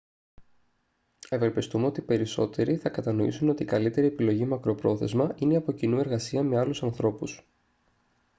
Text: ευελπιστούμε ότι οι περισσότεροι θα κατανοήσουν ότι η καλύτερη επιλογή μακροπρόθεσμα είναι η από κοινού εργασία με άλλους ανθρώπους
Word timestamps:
ευελπιστούμε 1.29 1.85
ότι 1.85 1.99
οι 1.99 2.03
περισσότεροι 2.03 2.75
θα 2.77 2.89
κατανοήσουν 2.89 3.49
ότι 3.49 3.63
η 3.63 3.65
καλύτερη 3.65 4.07
επιλογή 4.07 4.45
μακροπρόθεσμα 4.45 5.33
είναι 5.39 5.53
η 5.53 5.55
από 5.55 5.71
κοινού 5.71 5.97
εργασία 5.99 6.43
με 6.43 6.59
άλλους 6.59 6.83
ανθρώπους 6.83 7.45